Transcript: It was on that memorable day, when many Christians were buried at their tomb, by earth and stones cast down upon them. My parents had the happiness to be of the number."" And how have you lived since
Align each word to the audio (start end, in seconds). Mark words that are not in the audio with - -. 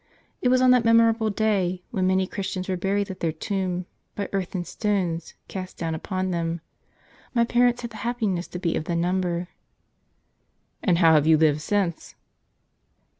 It 0.41 0.47
was 0.49 0.61
on 0.63 0.71
that 0.71 0.83
memorable 0.83 1.29
day, 1.29 1.83
when 1.91 2.07
many 2.07 2.25
Christians 2.25 2.67
were 2.67 2.75
buried 2.75 3.11
at 3.11 3.19
their 3.19 3.31
tomb, 3.31 3.85
by 4.15 4.29
earth 4.33 4.55
and 4.55 4.65
stones 4.65 5.35
cast 5.47 5.77
down 5.77 5.93
upon 5.93 6.31
them. 6.31 6.59
My 7.35 7.45
parents 7.45 7.83
had 7.83 7.91
the 7.91 7.97
happiness 7.97 8.47
to 8.47 8.57
be 8.57 8.75
of 8.75 8.85
the 8.85 8.95
number."" 8.95 9.49
And 10.83 10.97
how 10.97 11.13
have 11.13 11.27
you 11.27 11.37
lived 11.37 11.61
since 11.61 12.15